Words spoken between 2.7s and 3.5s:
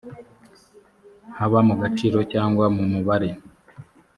mu mubare